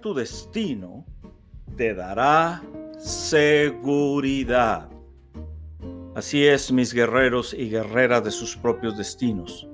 [0.00, 1.04] Tu destino
[1.76, 2.62] te dará
[2.98, 4.88] seguridad.
[6.14, 9.68] Así es, mis guerreros y guerreras de sus propios destinos.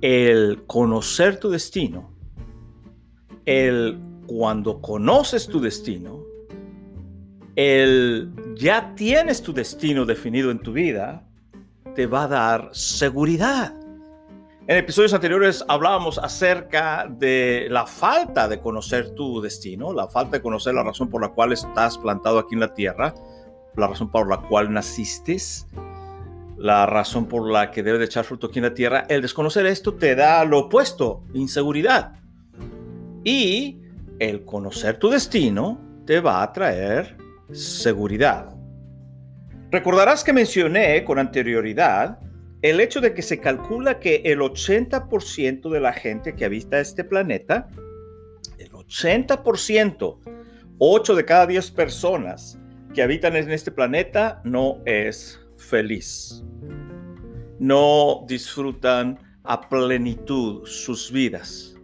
[0.00, 2.14] El conocer tu destino,
[3.44, 6.24] el cuando conoces tu destino,
[7.56, 11.28] el ya tienes tu destino definido en tu vida,
[11.94, 13.74] te va a dar seguridad.
[14.68, 20.42] En episodios anteriores hablábamos acerca de la falta de conocer tu destino, la falta de
[20.42, 23.14] conocer la razón por la cual estás plantado aquí en la tierra,
[23.76, 25.38] la razón por la cual naciste,
[26.58, 29.06] la razón por la que debes de echar fruto aquí en la tierra.
[29.08, 32.16] El desconocer esto te da lo opuesto, inseguridad.
[33.24, 33.80] Y
[34.18, 37.16] el conocer tu destino te va a traer
[37.52, 38.54] seguridad.
[39.70, 42.18] Recordarás que mencioné con anterioridad
[42.62, 47.04] el hecho de que se calcula que el 80% de la gente que habita este
[47.04, 47.68] planeta,
[48.58, 50.18] el 80%,
[50.78, 52.58] 8 de cada 10 personas
[52.92, 56.42] que habitan en este planeta no es feliz.
[57.60, 61.76] No disfrutan a plenitud sus vidas.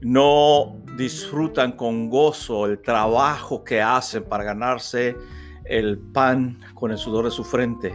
[0.00, 5.16] No disfrutan con gozo el trabajo que hacen para ganarse
[5.64, 7.94] el pan con el sudor de su frente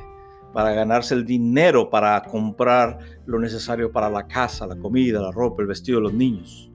[0.54, 5.62] para ganarse el dinero para comprar lo necesario para la casa, la comida, la ropa,
[5.62, 6.72] el vestido de los niños.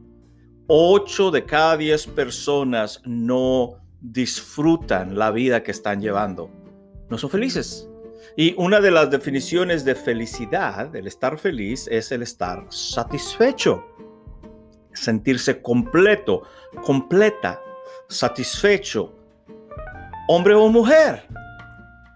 [0.67, 6.51] Ocho de cada diez personas no disfrutan la vida que están llevando.
[7.09, 7.89] No son felices.
[8.37, 13.85] Y una de las definiciones de felicidad, el estar feliz, es el estar satisfecho.
[14.95, 16.43] Sentirse completo,
[16.85, 17.61] completa,
[18.09, 19.13] satisfecho.
[20.29, 21.27] Hombre o mujer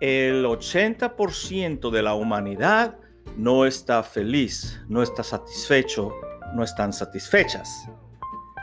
[0.00, 2.96] el 80% de la humanidad
[3.36, 6.12] no está feliz, no está satisfecho,
[6.54, 7.88] no están satisfechas.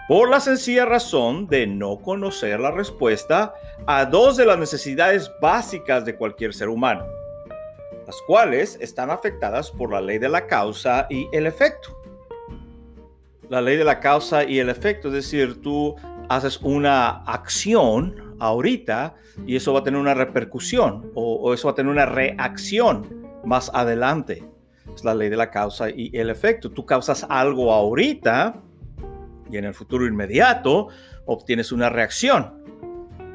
[0.08, 3.54] Por la sencilla razón de no conocer la respuesta
[3.88, 7.06] a dos de las necesidades básicas de cualquier ser humano,
[8.06, 11.98] las cuales están afectadas por la ley de la causa y el efecto.
[13.50, 15.96] La ley de la causa y el efecto, es decir, tú
[16.30, 19.16] haces una acción ahorita
[19.48, 23.72] y eso va a tener una repercusión o, eso va a tener una reacción más
[23.74, 24.44] adelante.
[24.94, 26.70] Es la ley de la causa y el efecto.
[26.70, 28.62] Tú causas algo ahorita
[29.50, 30.90] y en el futuro inmediato
[31.26, 32.54] obtienes una reacción,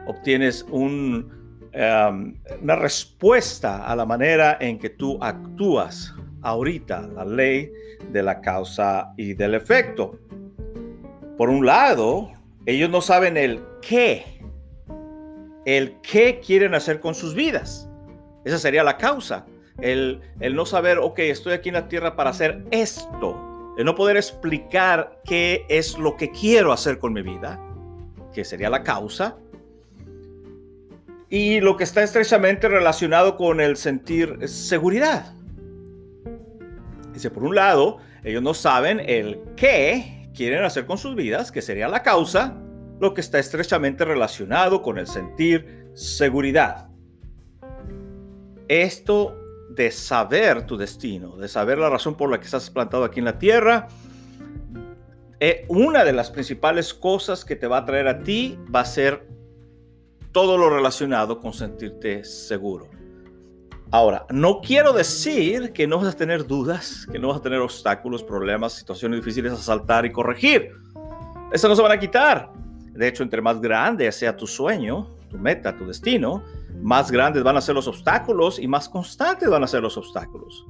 [0.06, 1.32] obtienes un,
[1.74, 7.72] um, una respuesta a la manera en que tú actúas ahorita, la ley
[8.12, 10.18] de la causa y del efecto.
[11.36, 12.30] Por un lado,
[12.66, 14.37] ellos no saben el qué
[15.76, 17.90] el qué quieren hacer con sus vidas.
[18.46, 19.44] Esa sería la causa.
[19.78, 23.74] El, el no saber, ok, estoy aquí en la tierra para hacer esto.
[23.76, 27.60] El no poder explicar qué es lo que quiero hacer con mi vida,
[28.32, 29.36] que sería la causa.
[31.28, 35.34] Y lo que está estrechamente relacionado con el sentir seguridad.
[37.12, 41.60] Dice, por un lado, ellos no saben el qué quieren hacer con sus vidas, que
[41.60, 42.56] sería la causa,
[43.00, 46.88] lo que está estrechamente relacionado con el sentir seguridad.
[48.68, 49.36] Esto
[49.70, 53.24] de saber tu destino, de saber la razón por la que estás plantado aquí en
[53.24, 53.88] la tierra,
[55.40, 58.84] eh, una de las principales cosas que te va a traer a ti va a
[58.84, 59.28] ser
[60.32, 62.88] todo lo relacionado con sentirte seguro.
[63.90, 67.60] Ahora, no quiero decir que no vas a tener dudas, que no vas a tener
[67.60, 70.72] obstáculos, problemas, situaciones difíciles a saltar y corregir.
[71.52, 72.52] Eso no se van a quitar.
[72.98, 76.42] De hecho, entre más grande sea tu sueño, tu meta, tu destino,
[76.82, 80.66] más grandes van a ser los obstáculos y más constantes van a ser los obstáculos.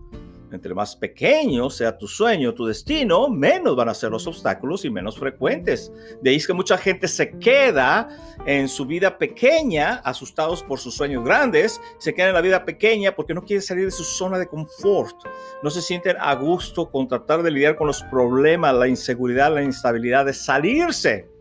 [0.53, 4.91] Entre más pequeño sea tu sueño, tu destino, menos van a ser los obstáculos y
[4.91, 5.91] menos frecuentes.
[6.21, 8.11] De ahí es que mucha gente se queda
[8.45, 13.15] en su vida pequeña, asustados por sus sueños grandes, se quedan en la vida pequeña
[13.15, 15.17] porque no quieren salir de su zona de confort.
[15.63, 19.63] No se sienten a gusto con tratar de lidiar con los problemas, la inseguridad, la
[19.63, 21.38] instabilidad de salirse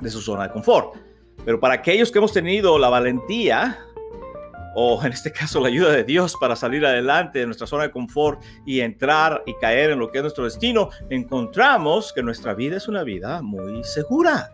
[0.00, 0.94] de su zona de confort.
[1.44, 3.78] Pero para aquellos que hemos tenido la valentía,
[4.74, 7.90] o en este caso la ayuda de Dios para salir adelante de nuestra zona de
[7.90, 12.76] confort y entrar y caer en lo que es nuestro destino, encontramos que nuestra vida
[12.76, 14.50] es una vida muy segura.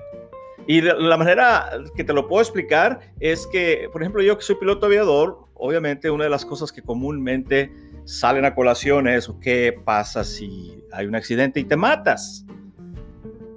[0.67, 4.57] Y la manera que te lo puedo explicar es que, por ejemplo, yo que soy
[4.57, 7.71] piloto aviador, obviamente una de las cosas que comúnmente
[8.05, 12.47] salen a colación es qué pasa si hay un accidente y te matas.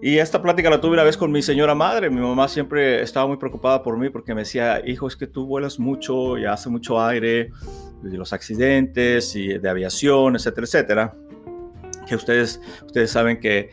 [0.07, 2.09] Y esta plática la tuve una vez con mi señora madre.
[2.09, 5.45] Mi mamá siempre estaba muy preocupada por mí porque me decía, hijo, es que tú
[5.45, 7.51] vuelas mucho y hace mucho aire,
[8.01, 11.13] y los accidentes y de aviación, etcétera, etcétera.
[12.07, 13.69] Que ustedes, ustedes saben que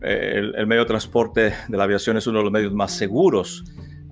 [0.00, 3.62] eh, el, medio de transporte de la aviación es uno de los medios más seguros.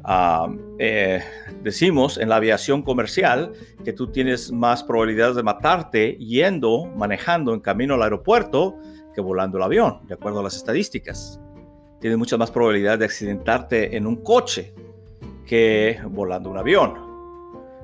[0.05, 1.23] Ah, eh,
[1.63, 7.61] decimos en la aviación comercial que tú tienes más probabilidades de matarte yendo, manejando en
[7.61, 8.77] camino al aeropuerto
[9.15, 11.41] que volando el avión, de acuerdo a las estadísticas.
[12.07, 14.73] Tienes muchas más probabilidades de accidentarte en un coche
[15.45, 16.95] que volando un avión.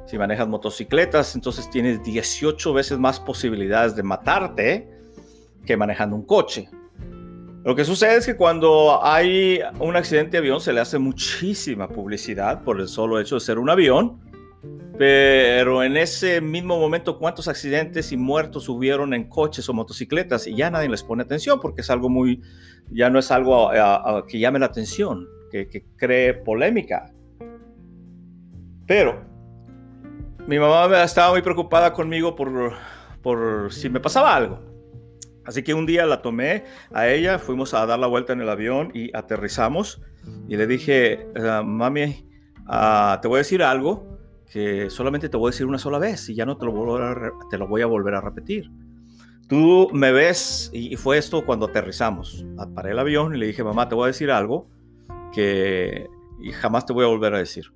[0.06, 4.88] Si manejas motocicletas, entonces tienes 18 veces más posibilidades de matarte
[5.66, 6.68] que manejando un coche.
[7.64, 11.88] Lo que sucede es que cuando hay un accidente de avión se le hace muchísima
[11.88, 14.20] publicidad por el solo hecho de ser un avión,
[14.96, 20.54] pero en ese mismo momento cuántos accidentes y muertos hubieron en coches o motocicletas y
[20.54, 22.40] ya nadie les pone atención porque es algo muy,
[22.90, 23.70] ya no es algo
[24.28, 27.12] que llame la atención, que, que cree polémica.
[28.86, 29.24] Pero
[30.46, 32.74] mi mamá estaba muy preocupada conmigo por,
[33.22, 34.60] por si me pasaba algo.
[35.44, 38.48] Así que un día la tomé a ella, fuimos a dar la vuelta en el
[38.48, 40.00] avión y aterrizamos.
[40.48, 42.28] Y le dije, ah, mami,
[42.68, 44.12] ah, te voy a decir algo
[44.52, 47.82] que solamente te voy a decir una sola vez y ya no te lo, voy
[47.82, 48.70] a volver a repetir.
[49.48, 52.44] Tú me ves, y fue esto cuando aterrizamos.
[52.74, 54.66] Paré el avión y le dije, mamá, te voy a decir algo
[55.32, 56.08] que
[56.60, 57.72] jamás te voy a volver a decir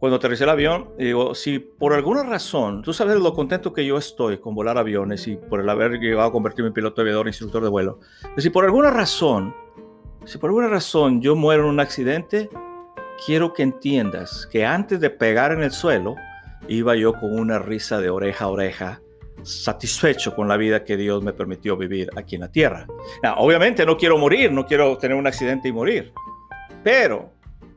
[0.00, 3.98] cuando aterricé el avión, digo, si por alguna razón, tú sabes lo contento que yo
[3.98, 7.62] estoy con volar aviones y por el haber llegado a convertirme en piloto aviador, instructor
[7.62, 8.00] de vuelo,
[8.38, 9.54] si por alguna razón,
[10.24, 12.48] si por alguna razón yo muero en un accidente,
[13.24, 16.16] quiero que entiendas que antes de pegar en el suelo,
[16.68, 19.00] iba yo con una risa de oreja a oreja,
[19.42, 22.86] satisfecho con la vida que Dios me permitió vivir aquí en la tierra.
[23.36, 26.12] obviamente no quiero morir, no quiero tener un accidente y morir,
[26.82, 27.30] pero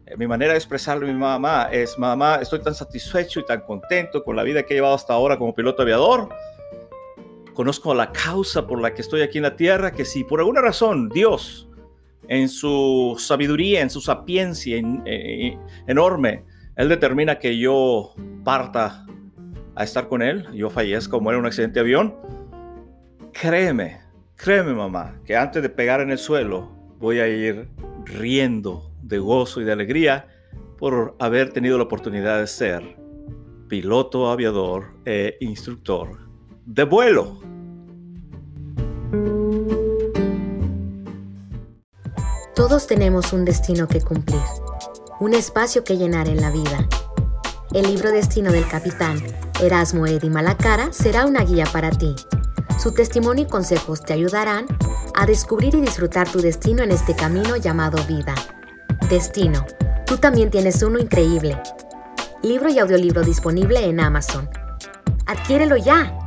[0.06, 3.62] eh, mi manera de expresarle a mi mamá es, mamá, estoy tan satisfecho y tan
[3.62, 6.30] contento con la vida que he llevado hasta ahora como piloto aviador.
[7.54, 10.62] Conozco la causa por la que estoy aquí en la tierra, que si por alguna
[10.62, 11.70] razón Dios,
[12.28, 16.44] en su sabiduría, en su sapiencia eh, enorme,
[16.76, 19.06] Él determina que yo parta
[19.76, 22.16] a estar con Él, yo fallezca o muera en un accidente de avión,
[23.32, 24.02] créeme,
[24.36, 27.68] créeme mamá, que antes de pegar en el suelo voy a ir
[28.06, 30.28] riendo de gozo y de alegría
[30.78, 32.98] por haber tenido la oportunidad de ser
[33.68, 36.30] piloto aviador e instructor
[36.66, 37.53] de vuelo.
[42.56, 44.40] Todos tenemos un destino que cumplir,
[45.20, 46.88] un espacio que llenar en la vida.
[47.74, 49.20] El libro Destino del capitán
[49.60, 52.16] Erasmo Eddy Malacara será una guía para ti.
[52.78, 54.68] Su testimonio y consejos te ayudarán
[55.16, 58.36] a descubrir y disfrutar tu destino en este camino llamado vida.
[59.10, 59.66] Destino.
[60.06, 61.60] Tú también tienes uno increíble.
[62.44, 64.48] Libro y audiolibro disponible en Amazon.
[65.26, 66.23] ¡Adquiérelo ya!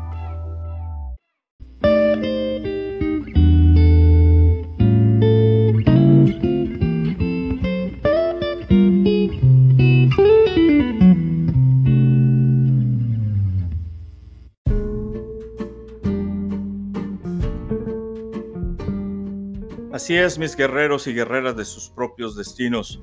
[20.07, 23.03] Así es, mis guerreros y guerreras de sus propios destinos.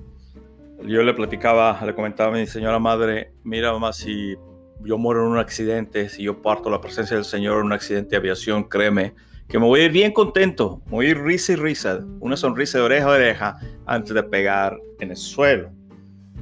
[0.86, 4.38] Yo le platicaba, le comentaba a mi señora madre, mira mamá, si
[4.86, 8.12] yo muero en un accidente, si yo parto la presencia del Señor en un accidente
[8.12, 9.16] de aviación, créeme
[9.50, 12.38] que me voy a ir bien contento, me voy a ir risa y risa, una
[12.38, 15.72] sonrisa de oreja a oreja antes de pegar en el suelo.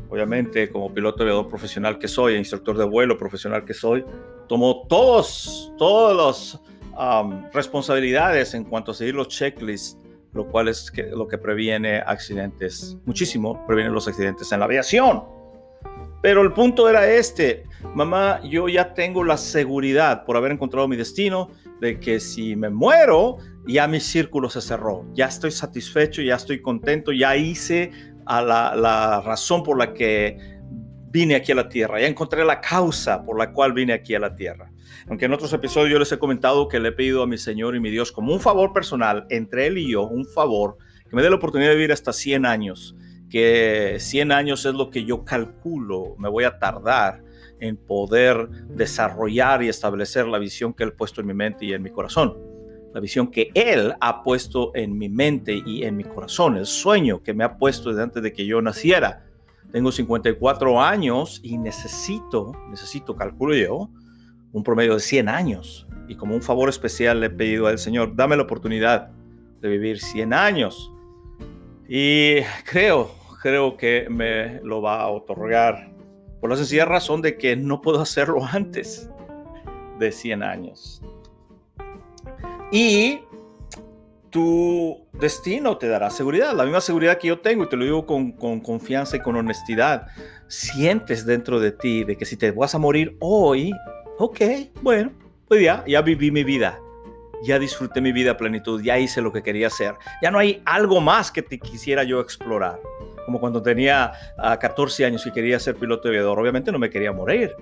[0.10, 4.06] Obviamente, como piloto aviador profesional que soy, instructor de vuelo profesional que soy,
[4.48, 9.98] tomo todos, todas las responsabilidades en cuanto a seguir los checklists
[10.34, 15.24] lo cual es lo que previene accidentes, muchísimo previene los accidentes en la aviación.
[16.22, 17.64] Pero el punto era este,
[17.96, 22.70] mamá, yo ya tengo la seguridad por haber encontrado mi destino de que si me
[22.70, 27.92] muero, ya mi círculo se cerró, ya estoy satisfecho, ya estoy contento, ya hice
[28.28, 30.38] la, la razón por la que
[31.10, 34.20] vine aquí a la tierra, ya encontré la causa por la cual vine aquí a
[34.20, 34.72] la tierra.
[35.08, 37.76] Aunque en otros episodios yo les he comentado que le he pedido a mi Señor
[37.76, 40.78] y mi Dios como un favor personal, entre Él y yo, un favor,
[41.10, 42.96] que me dé la oportunidad de vivir hasta 100 años,
[43.30, 47.24] que 100 años es lo que yo calculo, me voy a tardar
[47.60, 51.74] en poder desarrollar y establecer la visión que Él ha puesto en mi mente y
[51.74, 52.38] en mi corazón.
[52.94, 57.24] La visión que Él ha puesto en mi mente y en mi corazón, el sueño
[57.24, 59.26] que me ha puesto desde antes de que yo naciera.
[59.72, 63.90] Tengo 54 años y necesito, necesito, calculo yo,
[64.54, 65.88] un promedio de 100 años.
[66.08, 69.12] Y como un favor especial le he pedido al Señor, dame la oportunidad
[69.62, 70.92] de vivir 100 años.
[71.88, 75.92] Y creo, creo que me lo va a otorgar
[76.40, 79.10] por la sencilla razón de que no puedo hacerlo antes
[80.00, 81.02] de 100 años.
[82.72, 83.20] Y
[84.30, 88.06] tu destino te dará seguridad, la misma seguridad que yo tengo, y te lo digo
[88.06, 90.08] con, con, confianza y con honestidad.
[90.48, 93.74] Sientes dentro de ti de que si te vas a morir hoy,
[94.18, 94.40] ok,
[94.82, 95.12] bueno,
[95.48, 96.80] pues ya, ya viví mi vida,
[97.44, 100.62] ya disfruté mi vida a plenitud, ya hice lo que quería hacer, ya no hay
[100.66, 102.80] algo más que te quisiera yo explorar
[103.26, 106.40] como cuando tenía 14 ah, años y quería ser piloto de aviador.
[106.40, 107.56] Obviamente no me quería morir.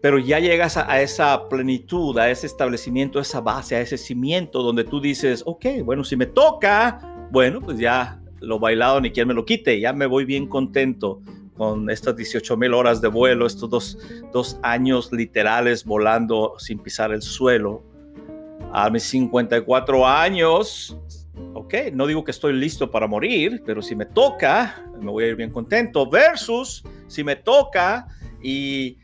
[0.00, 4.62] Pero ya llegas a, esa plenitud, a ese establecimiento, a esa base, a ese cimiento
[4.62, 7.00] donde tú dices, ok, bueno, si me toca,
[7.30, 11.20] bueno, pues ya lo bailado ni quien me lo quite, ya me voy bien contento
[11.58, 13.98] con estas 18 mil horas de vuelo, estos dos,
[14.32, 17.82] dos años literales volando sin pisar el suelo.
[18.72, 20.96] A mis 54 años,
[21.54, 25.28] ok, no digo que estoy listo para morir, pero si me toca, me voy a
[25.28, 28.06] ir bien contento, versus si me toca
[28.40, 28.98] y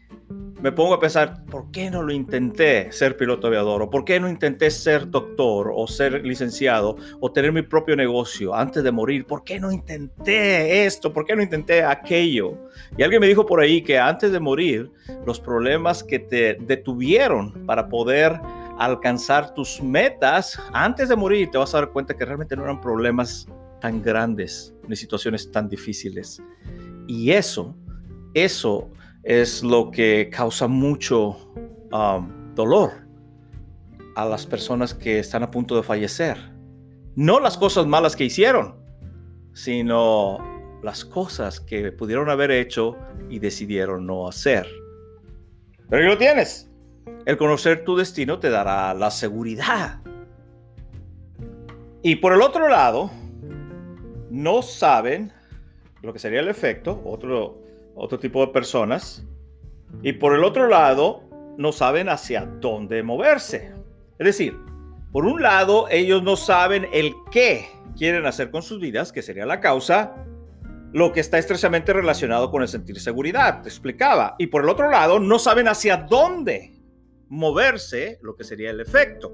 [0.65, 3.83] me pongo a pensar, ¿por qué no lo intenté ser piloto aviador?
[3.83, 8.55] ¿O por qué no intenté ser doctor o ser licenciado o tener mi propio negocio
[8.55, 9.27] antes de morir?
[9.27, 11.13] ¿Por qué no intenté esto?
[11.13, 12.57] ¿Por qué no intenté aquello?
[12.97, 14.91] Y alguien me dijo por ahí que antes de morir,
[15.27, 18.41] los problemas que te detuvieron para poder
[18.79, 22.81] alcanzar tus metas antes de morir, te vas a dar cuenta que realmente no eran
[22.81, 23.47] problemas
[23.83, 26.43] tan grandes ni situaciones tan difíciles.
[27.07, 27.77] Y eso,
[28.33, 28.91] eso
[29.25, 31.37] es lo que causa mucho
[31.93, 32.93] um, dolor
[34.17, 36.39] a las personas que están a punto de fallecer.
[37.17, 38.77] No las cosas malas que hicieron,
[39.53, 40.39] sino
[40.83, 42.97] las cosas que pudieron haber hecho
[43.31, 44.67] y decidieron no hacer.
[45.89, 46.71] Pero ahí lo tienes.
[47.25, 50.01] El conocer tu destino te dará la seguridad.
[52.03, 53.11] Y por el otro lado,
[54.31, 55.33] no saben
[56.03, 57.64] lo que sería el efecto, otro,
[57.95, 59.27] otro tipo de personas.
[60.03, 61.23] Y por el otro lado,
[61.57, 63.73] no saben hacia dónde moverse.
[64.19, 64.59] Es decir,
[65.13, 69.47] por un lado, ellos no saben el qué quieren hacer con sus vidas, que sería
[69.47, 70.15] la causa,
[70.93, 74.37] lo que está estrechamente relacionado con el sentir seguridad, te explicaba.
[74.39, 76.73] Y por el otro lado, no saben hacia dónde
[77.29, 79.33] moverse, lo que sería el efecto.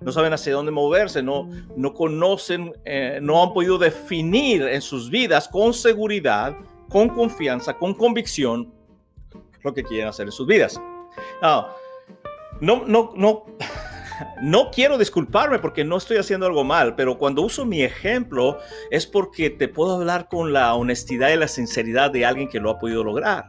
[0.00, 5.10] No saben hacia dónde moverse, no, no conocen, eh, no han podido definir en sus
[5.10, 6.56] vidas con seguridad,
[6.96, 8.72] con confianza, con convicción
[9.62, 10.80] lo que quieren hacer en sus vidas.
[12.62, 13.44] no, no, no,
[14.40, 18.56] no quiero disculparme porque no estoy haciendo algo mal, pero cuando uso mi ejemplo
[18.90, 22.70] es porque te puedo hablar con la honestidad y la sinceridad de alguien que lo
[22.70, 23.44] ha podido lograr.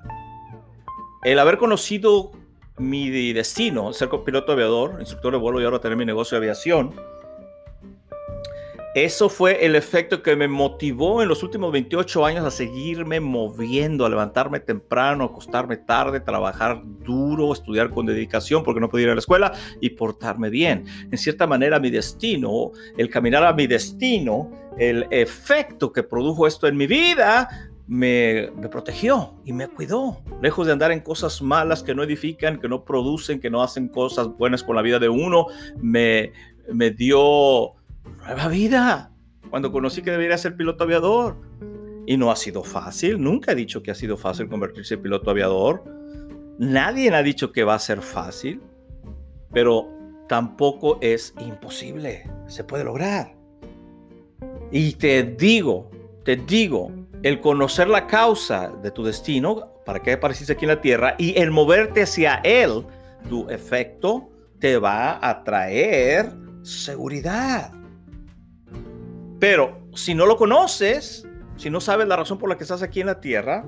[1.24, 2.34] El haber conocido
[2.77, 6.94] mi destino, ser piloto aviador, instructor de vuelo y ahora tener mi negocio de aviación,
[9.06, 14.06] eso fue el efecto que me motivó en los últimos 28 años a seguirme moviendo,
[14.06, 19.16] a levantarme temprano, acostarme tarde, trabajar duro, estudiar con dedicación porque no podía ir a
[19.16, 20.86] la escuela y portarme bien.
[21.12, 24.50] En cierta manera, mi destino, el caminar a mi destino,
[24.80, 30.74] el efecto que produjo esto en mi vida, me, protegió y me cuidó, lejos de
[30.74, 34.63] andar en cosas malas que no edifican, que no producen, que no hacen cosas buenas
[34.63, 35.46] con la vida de uno,
[35.80, 36.32] me,
[36.74, 37.76] me dio
[38.07, 39.11] nueva vida
[39.49, 41.37] cuando conocí que debería ser piloto aviador.
[42.05, 45.29] Y no ha sido fácil, nunca he dicho que ha sido fácil convertirse en piloto
[45.29, 45.83] aviador.
[46.57, 48.61] Nadie ha dicho que va a ser fácil,
[49.51, 49.89] pero
[50.29, 53.35] tampoco es imposible, se puede lograr.
[54.71, 55.91] Y te digo,
[56.23, 56.91] te digo,
[57.23, 61.37] el conocer la causa de tu destino, para que apareciste aquí en la tierra, y
[61.37, 62.85] el moverte hacia él,
[63.29, 66.31] tu efecto te va a traer
[66.63, 67.76] seguridad.
[69.39, 71.27] Pero si no lo conoces,
[71.58, 73.65] si no sabes la razón por la que estás aquí en la tierra,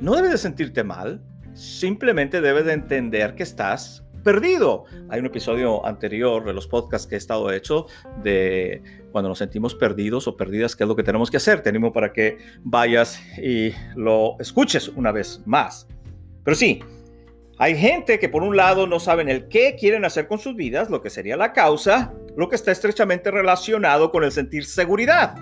[0.00, 1.22] no debes de sentirte mal,
[1.54, 4.84] simplemente debes de entender que estás perdido.
[5.08, 7.86] Hay un episodio anterior de los podcasts que he estado hecho
[8.22, 8.82] de
[9.12, 11.62] cuando nos sentimos perdidos o perdidas, qué es lo que tenemos que hacer.
[11.62, 15.86] Te animo para que vayas y lo escuches una vez más.
[16.42, 16.80] Pero sí,
[17.58, 20.90] hay gente que por un lado no saben el qué quieren hacer con sus vidas,
[20.90, 25.34] lo que sería la causa, lo que está estrechamente relacionado con el sentir seguridad.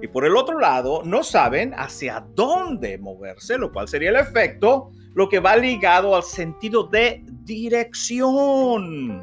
[0.00, 4.92] Y por el otro lado, no saben hacia dónde moverse, lo cual sería el efecto,
[5.14, 9.20] lo que va ligado al sentido de dirección.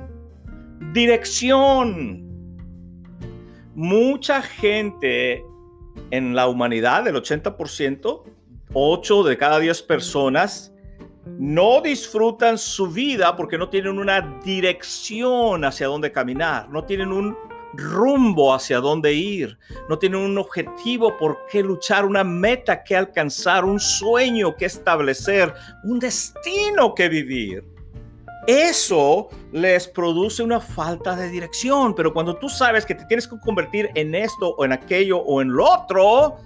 [0.93, 2.25] Dirección.
[3.73, 5.43] Mucha gente
[6.11, 8.23] en la humanidad, el 80%,
[8.73, 10.73] 8 de cada 10 personas,
[11.39, 17.35] no disfrutan su vida porque no tienen una dirección hacia dónde caminar, no tienen un
[17.73, 19.57] rumbo hacia dónde ir,
[19.89, 25.53] no tienen un objetivo por qué luchar, una meta que alcanzar, un sueño que establecer,
[25.83, 27.63] un destino que vivir.
[28.47, 33.37] Eso les produce una falta de dirección, pero cuando tú sabes que te tienes que
[33.39, 36.37] convertir en esto o en aquello o en lo otro,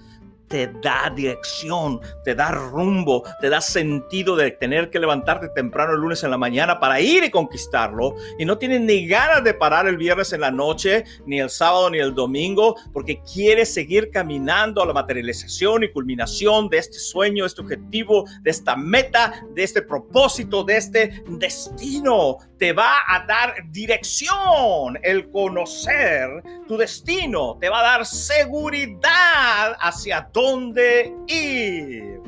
[0.51, 6.01] te da dirección, te da rumbo, te da sentido de tener que levantarte temprano el
[6.01, 8.15] lunes en la mañana para ir y conquistarlo.
[8.37, 11.89] Y no tienes ni ganas de parar el viernes en la noche, ni el sábado,
[11.89, 17.45] ni el domingo, porque quieres seguir caminando a la materialización y culminación de este sueño,
[17.45, 22.37] este objetivo, de esta meta, de este propósito, de este destino.
[22.61, 30.29] Te va a dar dirección el conocer tu destino, te va a dar seguridad hacia
[30.31, 32.21] dónde ir.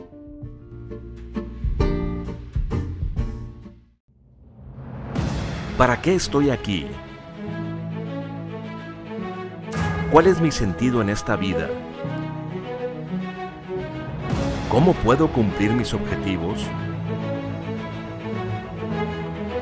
[5.77, 6.87] ¿Para qué estoy aquí?
[10.11, 11.69] ¿Cuál es mi sentido en esta vida?
[14.67, 16.67] ¿Cómo puedo cumplir mis objetivos?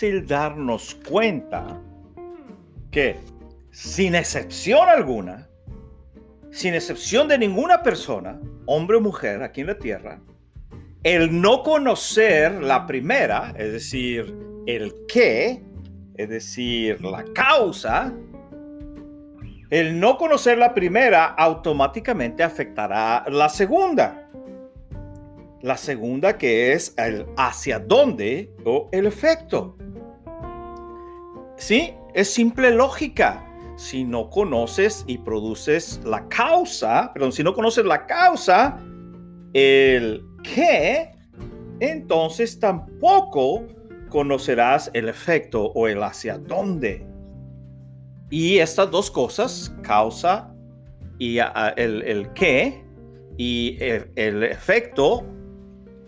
[0.00, 1.78] Fácil darnos cuenta
[2.90, 3.16] que,
[3.70, 5.46] sin excepción alguna,
[6.50, 10.22] sin excepción de ninguna persona, hombre o mujer aquí en la tierra,
[11.02, 14.34] el no conocer la primera, es decir,
[14.66, 15.62] el qué,
[16.14, 18.10] es decir, la causa,
[19.68, 24.30] el no conocer la primera automáticamente afectará la segunda.
[25.60, 29.76] La segunda que es el hacia dónde o el efecto.
[31.60, 33.46] Sí, es simple lógica.
[33.76, 38.78] Si no conoces y produces la causa, perdón, si no conoces la causa,
[39.52, 41.10] el qué,
[41.80, 43.66] entonces tampoco
[44.08, 47.06] conocerás el efecto o el hacia dónde.
[48.30, 50.54] Y estas dos cosas, causa
[51.18, 51.40] y
[51.76, 52.82] el, el qué
[53.36, 55.26] y el, el efecto,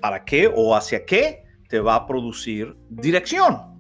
[0.00, 3.71] para qué o hacia qué te va a producir dirección.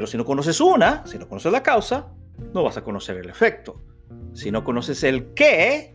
[0.00, 2.06] Pero si no conoces una, si no conoces la causa,
[2.54, 3.82] no vas a conocer el efecto.
[4.32, 5.94] Si no conoces el qué,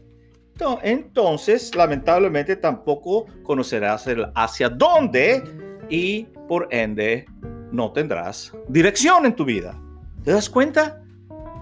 [0.84, 5.44] entonces lamentablemente tampoco conocerás el hacia dónde
[5.90, 7.26] y por ende
[7.72, 9.76] no tendrás dirección en tu vida.
[10.24, 11.02] ¿Te das cuenta?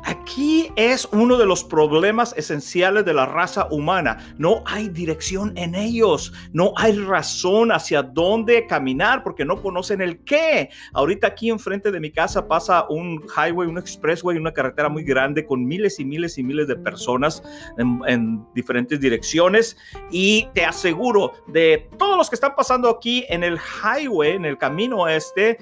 [0.04, 4.34] Aquí es uno de los problemas esenciales de la raza humana.
[4.38, 6.34] No hay dirección en ellos.
[6.52, 10.70] No hay razón hacia dónde caminar porque no conocen el qué.
[10.94, 15.46] Ahorita aquí enfrente de mi casa pasa un highway, un expressway, una carretera muy grande
[15.46, 17.42] con miles y miles y miles de personas
[17.78, 19.78] en, en diferentes direcciones.
[20.12, 24.58] Y te aseguro de todos los que están pasando aquí en el highway, en el
[24.58, 25.58] camino este,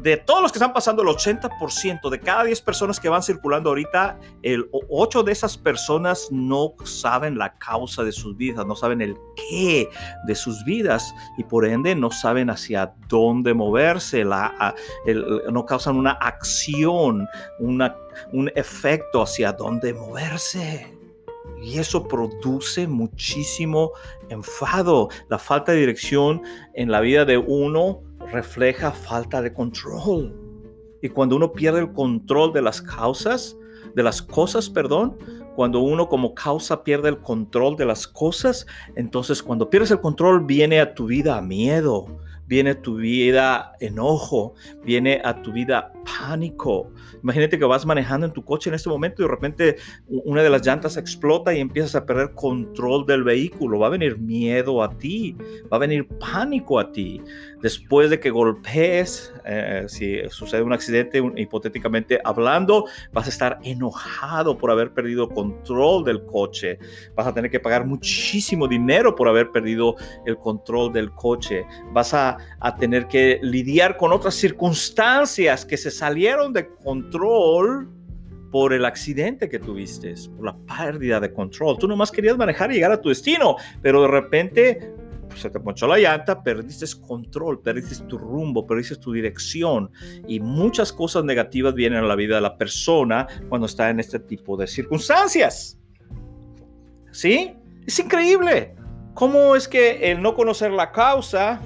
[0.00, 3.70] de todos los que están pasando, el 80% de cada 10 personas que van circulando
[3.70, 9.00] ahorita, el 8 de esas personas no saben la causa de sus vidas, no saben
[9.00, 9.88] el qué
[10.26, 17.28] de sus vidas y por ende no saben hacia dónde moverse, no causan una acción,
[17.60, 17.96] una,
[18.32, 20.92] un efecto hacia dónde moverse.
[21.62, 23.92] Y eso produce muchísimo
[24.30, 25.10] enfado.
[25.28, 26.42] La falta de dirección
[26.74, 28.00] en la vida de uno
[28.32, 30.34] refleja falta de control.
[31.00, 33.56] Y cuando uno pierde el control de las causas,
[33.94, 35.16] de las cosas, perdón,
[35.54, 40.44] cuando uno como causa pierde el control de las cosas, entonces cuando pierdes el control
[40.44, 42.06] viene a tu vida miedo,
[42.46, 46.90] viene a tu vida enojo, viene a tu vida pánico.
[47.22, 50.50] Imagínate que vas manejando en tu coche en este momento y de repente una de
[50.50, 53.78] las llantas explota y empiezas a perder control del vehículo.
[53.78, 55.34] Va a venir miedo a ti,
[55.72, 57.22] va a venir pánico a ti.
[57.62, 64.58] Después de que golpees, eh, si sucede un accidente, hipotéticamente hablando, vas a estar enojado
[64.58, 65.41] por haber perdido control
[66.04, 66.78] del coche.
[67.14, 71.64] Vas a tener que pagar muchísimo dinero por haber perdido el control del coche.
[71.92, 77.90] Vas a, a tener que lidiar con otras circunstancias que se salieron de control
[78.52, 81.78] por el accidente que tuviste, por la pérdida de control.
[81.78, 84.94] Tú nomás querías manejar y llegar a tu destino, pero de repente
[85.36, 89.90] se te ponchó la llanta, perdiste control, perdiste tu rumbo, perdiste tu dirección
[90.26, 94.18] y muchas cosas negativas vienen a la vida de la persona cuando está en este
[94.18, 95.78] tipo de circunstancias.
[97.10, 97.54] ¿Sí?
[97.86, 98.74] Es increíble.
[99.14, 101.60] ¿Cómo es que el no conocer la causa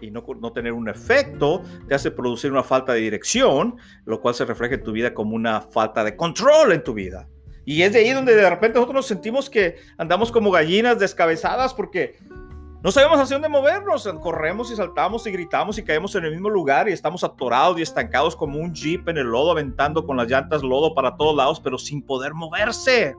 [0.00, 4.34] y no, no, tener un efecto te hace producir una falta de dirección, lo cual
[4.34, 7.28] se refleja en tu vida como una falta de control en tu vida.
[7.64, 11.72] Y es de ahí donde de repente nosotros nos sentimos que andamos como gallinas descabezadas
[11.72, 12.18] porque
[12.84, 14.06] no sabemos hacia dónde movernos.
[14.20, 17.82] Corremos y saltamos y gritamos y caemos en el mismo lugar y estamos atorados y
[17.82, 21.60] estancados como un jeep en el lodo, aventando con las llantas lodo para todos lados,
[21.60, 23.16] pero sin poder moverse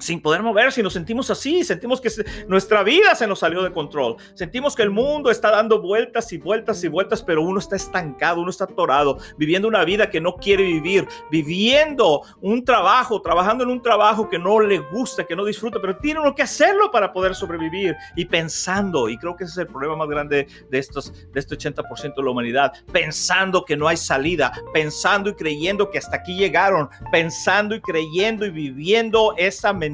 [0.00, 2.10] sin poder moverse y nos sentimos así, sentimos que
[2.48, 6.38] nuestra vida se nos salió de control, sentimos que el mundo está dando vueltas y
[6.38, 10.36] vueltas y vueltas, pero uno está estancado, uno está atorado, viviendo una vida que no
[10.36, 15.44] quiere vivir, viviendo un trabajo, trabajando en un trabajo que no le gusta, que no
[15.44, 19.52] disfruta, pero tiene uno que hacerlo para poder sobrevivir y pensando, y creo que ese
[19.52, 23.76] es el problema más grande de, estos, de este 80% de la humanidad, pensando que
[23.76, 29.34] no hay salida, pensando y creyendo que hasta aquí llegaron, pensando y creyendo y viviendo
[29.36, 29.89] esa mentira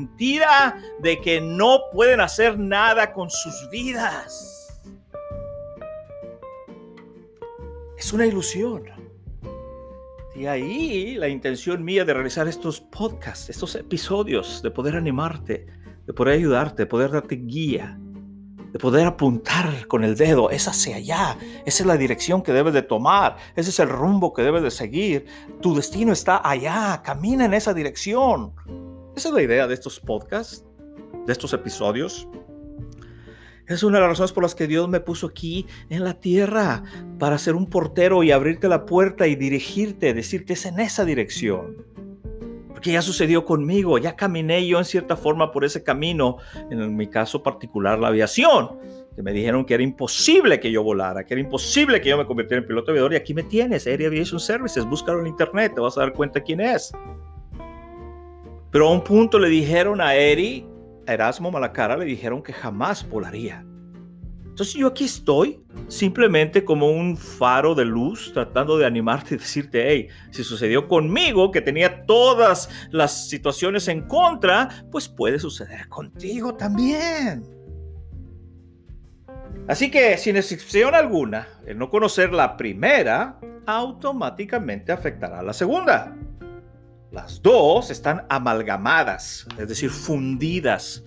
[1.01, 4.81] de que no pueden hacer nada con sus vidas.
[7.97, 8.85] Es una ilusión.
[10.35, 15.67] Y ahí la intención mía de realizar estos podcasts, estos episodios, de poder animarte,
[16.07, 17.99] de poder ayudarte, de poder darte guía,
[18.71, 22.75] de poder apuntar con el dedo, es hacia allá, esa es la dirección que debes
[22.75, 25.25] de tomar, ese es el rumbo que debes de seguir,
[25.63, 28.53] tu destino está allá, camina en esa dirección.
[29.17, 30.63] Esa es la idea de estos podcasts,
[31.25, 32.29] de estos episodios.
[33.67, 36.85] Es una de las razones por las que Dios me puso aquí en la tierra,
[37.19, 41.83] para ser un portero y abrirte la puerta y dirigirte, decirte es en esa dirección.
[42.69, 46.37] Porque ya sucedió conmigo, ya caminé yo en cierta forma por ese camino,
[46.71, 48.79] en mi caso particular la aviación,
[49.15, 52.27] que me dijeron que era imposible que yo volara, que era imposible que yo me
[52.27, 55.81] convirtiera en piloto aviador y aquí me tienes, Air Aviation Services, búscalo en internet, te
[55.81, 56.93] vas a dar cuenta quién es.
[58.77, 60.69] Pero a un punto le dijeron a Eri,
[61.07, 63.65] a Erasmo Malacara, le dijeron que jamás volaría.
[64.45, 69.91] Entonces yo aquí estoy simplemente como un faro de luz tratando de animarte y decirte,
[69.91, 76.55] hey, si sucedió conmigo, que tenía todas las situaciones en contra, pues puede suceder contigo
[76.55, 77.47] también.
[79.69, 86.15] Así que sin excepción alguna, el no conocer la primera automáticamente afectará a la segunda.
[87.13, 91.05] Las dos están amalgamadas, es decir, fundidas.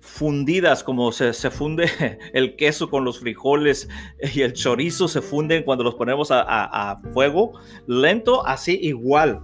[0.00, 1.90] Fundidas como se, funde
[2.32, 3.88] el queso con los frijoles
[4.34, 7.52] y el chorizo se funden cuando los ponemos a, fuego
[7.86, 9.42] lento, así igual.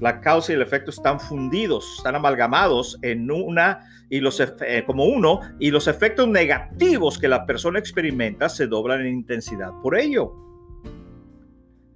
[0.00, 5.04] La causa y el efecto están fundidos, están amalgamados en una y los eh, como
[5.04, 10.51] uno y los efectos negativos que la persona experimenta se doblan en intensidad por ello.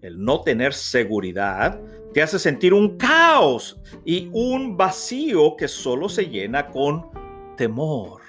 [0.07, 1.81] El no tener seguridad
[2.14, 7.11] te hace sentir un caos y un vacío que solo se llena con
[7.57, 8.21] temor.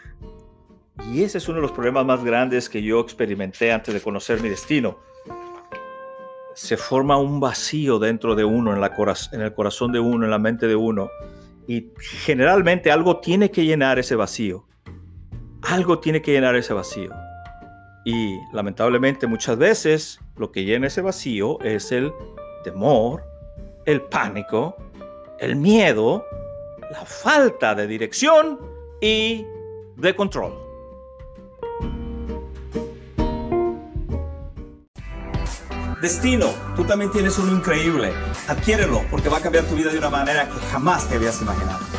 [1.14, 4.42] Y ese es uno de los problemas más grandes que yo experimenté antes de conocer
[4.42, 4.98] mi destino.
[6.56, 8.92] Se forma un vacío dentro de uno, en, la
[9.32, 11.12] en el corazón de uno, en la mente de uno.
[11.68, 14.66] Y generalmente algo tiene que llenar ese vacío.
[15.62, 17.12] Algo tiene que llenar ese vacío.
[18.08, 22.14] Y lamentablemente muchas veces lo que llena ese vacío es el
[22.64, 23.22] temor,
[23.86, 24.78] el pánico,
[25.40, 26.26] el miedo,
[26.90, 28.62] la falta de dirección
[29.02, 29.46] y
[29.98, 30.54] de control.
[36.02, 38.14] Destino, tú también tienes uno increíble.
[38.48, 41.97] Adquiérelo porque va a cambiar tu vida de una manera que jamás te habías imaginado.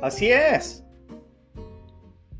[0.00, 0.84] Así es.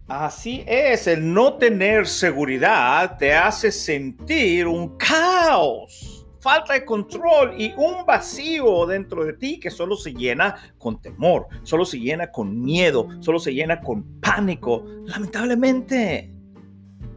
[0.07, 7.75] Así es, el no tener seguridad te hace sentir un caos, falta de control y
[7.77, 12.59] un vacío dentro de ti que solo se llena con temor, solo se llena con
[12.59, 14.83] miedo, solo se llena con pánico.
[15.05, 16.33] Lamentablemente,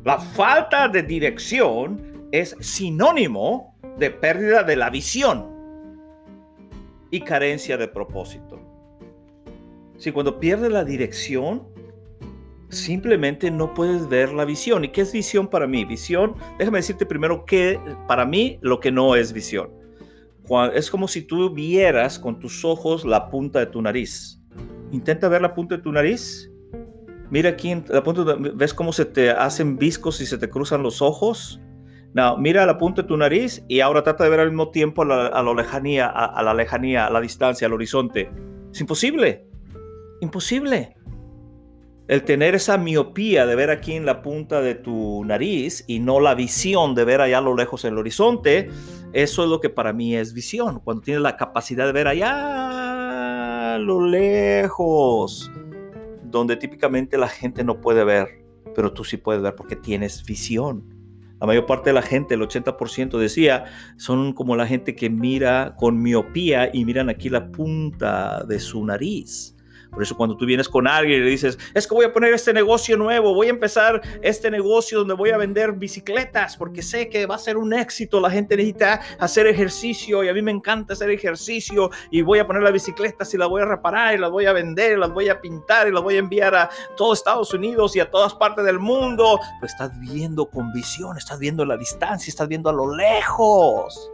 [0.03, 5.47] la falta de dirección es sinónimo de pérdida de la visión
[7.09, 8.70] y carencia de propósito.
[10.01, 11.61] Si cuando pierdes la dirección,
[12.69, 14.83] simplemente no puedes ver la visión.
[14.83, 15.85] ¿Y qué es visión para mí?
[15.85, 19.69] Visión, déjame decirte primero que para mí lo que no es visión.
[20.73, 24.41] Es como si tú vieras con tus ojos la punta de tu nariz.
[24.91, 26.51] Intenta ver la punta de tu nariz.
[27.29, 31.03] Mira aquí, la punta, ¿ves cómo se te hacen viscos y se te cruzan los
[31.03, 31.61] ojos?
[32.15, 35.03] No, mira la punta de tu nariz y ahora trata de ver al mismo tiempo
[35.03, 38.31] a la, lejanía, a la lejanía, a la distancia, al horizonte.
[38.71, 39.50] Es imposible.
[40.21, 40.95] Imposible
[42.11, 46.19] el tener esa miopía de ver aquí en la punta de tu nariz y no
[46.19, 48.69] la visión de ver allá a lo lejos en el horizonte,
[49.13, 50.81] eso es lo que para mí es visión.
[50.81, 55.49] Cuando tienes la capacidad de ver allá a lo lejos,
[56.25, 58.43] donde típicamente la gente no puede ver,
[58.75, 60.83] pero tú sí puedes ver porque tienes visión.
[61.39, 63.63] La mayor parte de la gente, el 80% decía,
[63.95, 68.85] son como la gente que mira con miopía y miran aquí la punta de su
[68.85, 69.55] nariz.
[69.91, 72.33] Por eso cuando tú vienes con alguien y le dices, es que voy a poner
[72.33, 77.09] este negocio nuevo, voy a empezar este negocio donde voy a vender bicicletas porque sé
[77.09, 80.51] que va a ser un éxito, la gente necesita hacer ejercicio y a mí me
[80.51, 84.17] encanta hacer ejercicio y voy a poner las bicicletas y las voy a reparar y
[84.17, 86.69] las voy a vender, y las voy a pintar y las voy a enviar a
[86.95, 89.39] todo Estados Unidos y a todas partes del mundo.
[89.59, 94.11] Pues estás viendo con visión, estás viendo la distancia, estás viendo a lo lejos.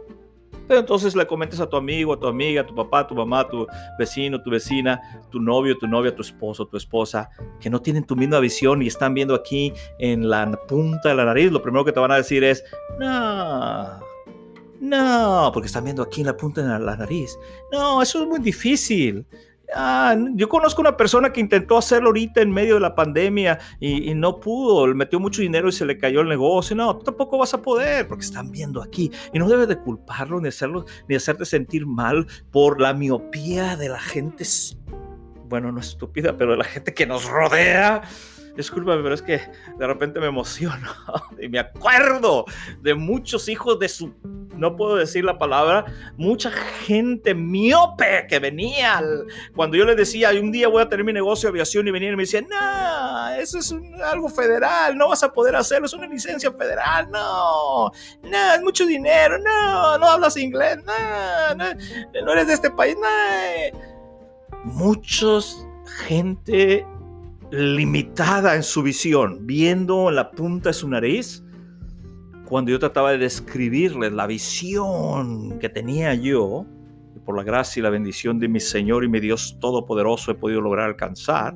[0.68, 3.14] Pero entonces le comentes a tu amigo, a tu amiga, a tu papá, a tu
[3.14, 3.66] mamá, tu
[3.98, 5.00] vecino, tu vecina,
[5.30, 8.86] tu novio, tu novia, tu esposo, tu esposa, que no tienen tu misma visión y
[8.86, 12.16] están viendo aquí en la punta de la nariz, lo primero que te van a
[12.16, 12.62] decir es,
[12.98, 13.98] no,
[14.80, 17.38] no, porque están viendo aquí en la punta de la nariz.
[17.72, 19.26] No, eso es muy difícil.
[19.74, 24.14] Ah, yo conozco una persona que intentó hacerlo ahorita en medio de la pandemia y,
[24.14, 26.74] no pudo, le metió mucho dinero y se le cayó el negocio.
[26.74, 29.10] No, tú tampoco vas a poder porque están viendo aquí.
[29.32, 33.88] Y no debes de culparlo ni hacerlo, ni hacerte sentir mal por la miopía de
[33.90, 34.44] la gente,
[35.48, 38.02] bueno, no estúpida, pero de la gente que nos rodea
[38.58, 39.40] discúlpame, pero es que
[39.78, 40.90] de repente me emociono
[41.40, 42.44] y me acuerdo
[42.82, 44.12] de muchos hijos de su,
[44.56, 45.84] no puedo decir la palabra,
[46.16, 49.00] mucha gente miope que venía
[49.54, 52.14] cuando yo les decía, un día voy a tener mi negocio de aviación y venían
[52.14, 53.72] y me decían, no, eso es
[54.04, 57.92] algo federal, no vas a poder hacerlo, es una licencia federal, no,
[58.24, 61.64] no, es mucho dinero, no, no hablas inglés, no, no,
[62.24, 63.78] no eres de este país, no.
[64.64, 65.64] Muchos
[66.06, 66.84] gente
[67.50, 71.44] limitada en su visión, viendo en la punta de su nariz,
[72.46, 76.66] cuando yo trataba de describirles la visión que tenía yo,
[77.24, 80.62] por la gracia y la bendición de mi Señor y mi Dios Todopoderoso he podido
[80.62, 81.54] lograr alcanzar,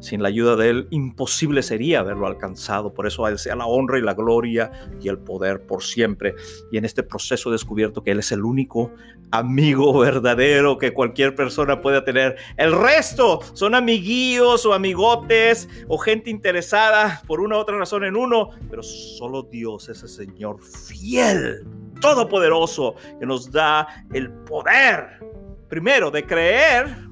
[0.00, 2.92] sin la ayuda de Él, imposible sería haberlo alcanzado.
[2.92, 6.34] Por eso a sea la honra y la gloria y el poder por siempre.
[6.70, 8.92] Y en este proceso he descubierto que Él es el único
[9.30, 12.36] amigo verdadero que cualquier persona pueda tener.
[12.56, 18.16] El resto son amiguillos o amigotes o gente interesada por una u otra razón en
[18.16, 21.66] uno, pero solo Dios es el Señor fiel,
[22.00, 25.20] todopoderoso, que nos da el poder,
[25.68, 27.05] primero, de creer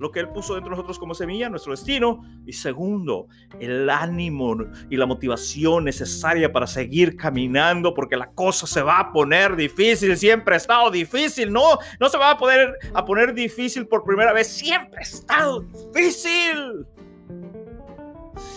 [0.00, 2.24] lo que Él puso dentro de nosotros como semilla, nuestro destino.
[2.46, 3.28] Y segundo,
[3.60, 4.56] el ánimo
[4.88, 10.16] y la motivación necesaria para seguir caminando, porque la cosa se va a poner difícil,
[10.16, 14.32] siempre ha estado difícil, no, no se va a poder a poner difícil por primera
[14.32, 16.86] vez, siempre ha estado difícil.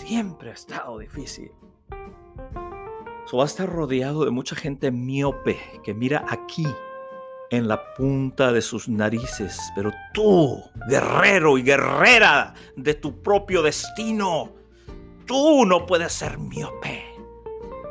[0.05, 1.51] Siempre ha estado difícil.
[3.25, 6.65] So va a estar rodeado de mucha gente miope que mira aquí
[7.53, 9.59] en la punta de sus narices.
[9.75, 14.51] Pero tú, guerrero y guerrera de tu propio destino,
[15.27, 17.05] tú no puedes ser miope.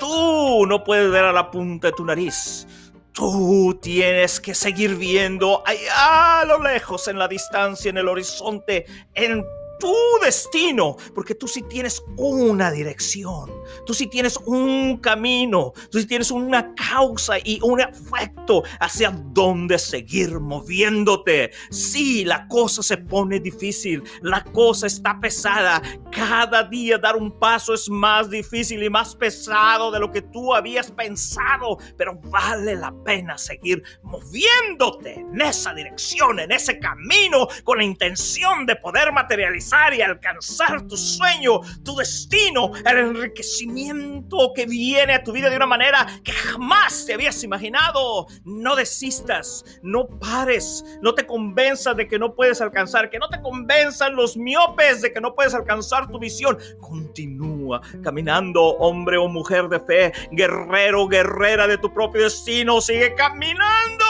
[0.00, 2.66] Tú no puedes ver a la punta de tu nariz.
[3.12, 8.86] Tú tienes que seguir viendo allá a lo lejos, en la distancia, en el horizonte,
[9.14, 9.44] en
[9.82, 9.92] tu
[10.24, 13.50] destino, porque tú sí tienes una dirección,
[13.84, 19.80] tú sí tienes un camino, tú sí tienes una causa y un efecto hacia dónde
[19.80, 21.50] seguir moviéndote.
[21.70, 27.74] Sí, la cosa se pone difícil, la cosa está pesada, cada día dar un paso
[27.74, 32.94] es más difícil y más pesado de lo que tú habías pensado, pero vale la
[33.04, 39.71] pena seguir moviéndote en esa dirección, en ese camino, con la intención de poder materializar
[39.94, 45.66] y alcanzar tu sueño, tu destino, el enriquecimiento que viene a tu vida de una
[45.66, 48.26] manera que jamás te habías imaginado.
[48.44, 53.40] No desistas, no pares, no te convenzas de que no puedes alcanzar, que no te
[53.40, 56.58] convenzan los miopes de que no puedes alcanzar tu visión.
[56.80, 64.04] Continúa caminando, hombre o mujer de fe, guerrero, guerrera de tu propio destino, sigue caminando,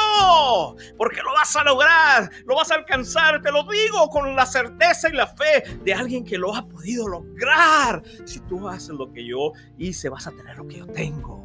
[0.97, 5.09] porque lo vas a lograr, lo vas a alcanzar, te lo digo con la certeza
[5.09, 8.03] y la fe de alguien que lo ha podido lograr.
[8.25, 11.43] Si tú haces lo que yo hice, vas a tener lo que yo tengo.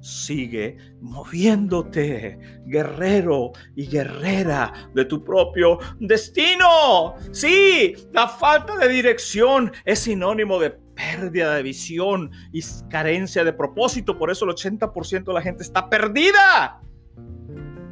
[0.00, 7.14] Sigue moviéndote, guerrero y guerrera de tu propio destino.
[7.32, 14.18] Sí, la falta de dirección es sinónimo de pérdida de visión y carencia de propósito.
[14.18, 16.80] Por eso el 80% de la gente está perdida.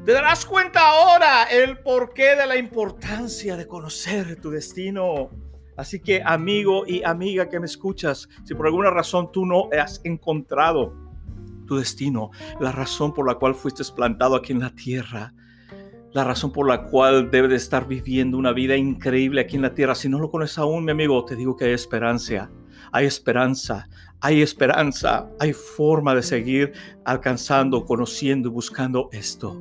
[0.08, 5.28] Te darás cuenta ahora el porqué de la importancia de conocer tu destino.
[5.76, 10.00] Así que amigo y amiga que me escuchas, si por alguna razón tú no has
[10.04, 10.94] encontrado
[11.66, 15.34] tu destino, la razón por la cual fuiste plantado aquí en la tierra,
[16.12, 19.74] la razón por la cual debes de estar viviendo una vida increíble aquí en la
[19.74, 19.94] tierra.
[19.94, 22.50] Si no lo conoces aún, mi amigo, te digo que hay esperanza,
[22.92, 23.90] hay esperanza,
[24.22, 26.72] hay esperanza, hay forma de seguir
[27.04, 29.60] alcanzando, conociendo y buscando esto.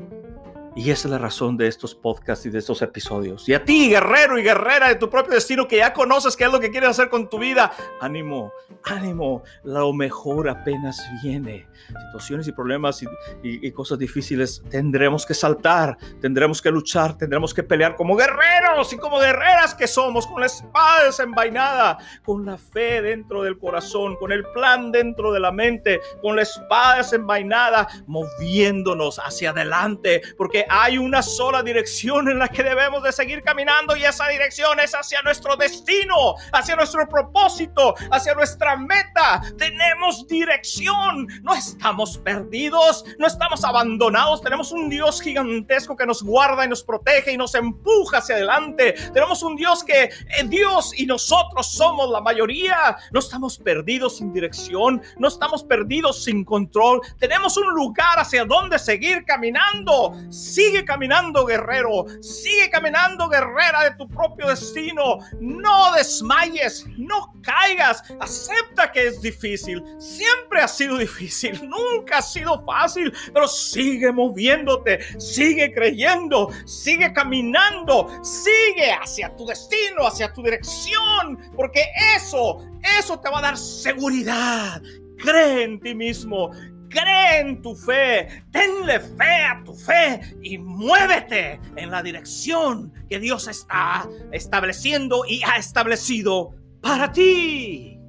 [0.78, 3.50] Y esa es la razón de estos podcasts y de estos episodios.
[3.50, 6.52] Y a ti, guerrero y guerrera de tu propio destino, que ya conoces qué es
[6.52, 11.66] lo que quieres hacer con tu vida, ánimo, ánimo, lo mejor apenas viene.
[12.06, 13.04] Situaciones y problemas
[13.42, 18.98] y, cosas difíciles tendremos que saltar, tendremos que luchar, tendremos que pelear como guerreros y
[18.98, 24.32] como guerreras que somos, con la espada desenvainada, con la fe dentro del corazón, con
[24.32, 30.98] el plan dentro de la mente, con la espada desenvainada, moviéndonos hacia adelante, porque hay
[30.98, 35.22] una sola dirección en la que debemos de seguir caminando y esa dirección es hacia
[35.22, 39.42] nuestro destino, hacia nuestro propósito, hacia nuestra meta.
[39.58, 46.66] Tenemos dirección, no estamos perdidos, no estamos abandonados, tenemos un Dios gigantesco que nos guarda
[46.66, 48.94] y nos protege y nos empuja hacia adelante.
[49.14, 50.12] Tenemos un Dios que eh,
[50.46, 52.98] Dios y nosotros somos la mayoría.
[53.12, 57.02] No estamos perdidos sin dirección, no estamos perdidos sin control.
[57.20, 60.16] Tenemos un lugar hacia donde seguir caminando.
[60.58, 62.08] Sigue caminando, guerrero.
[62.20, 65.20] Sigue caminando, guerrera de tu propio destino.
[65.40, 68.02] No desmayes, no caigas.
[68.20, 69.84] Acepta que es difícil.
[70.00, 71.62] Siempre ha sido difícil.
[71.70, 73.14] Nunca ha sido fácil.
[73.32, 74.98] Pero sigue moviéndote.
[75.20, 76.50] Sigue creyendo.
[76.66, 78.08] Sigue caminando.
[78.24, 81.38] Sigue hacia tu destino, hacia tu dirección.
[81.56, 81.84] Porque
[82.16, 82.66] eso,
[82.98, 84.82] eso te va a dar seguridad.
[85.20, 86.50] Cree en ti mismo.
[86.90, 93.20] Cree en tu fe, tenle fe a tu fe y muévete en la dirección que
[93.20, 98.00] Dios está estableciendo y ha establecido para ti.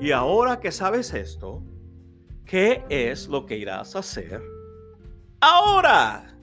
[0.00, 1.62] Y ahora que sabes esto,
[2.46, 4.40] ¿qué es lo que irás a hacer
[5.40, 6.34] ahora?